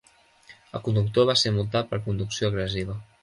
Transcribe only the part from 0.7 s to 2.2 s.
El conductor va ser multat per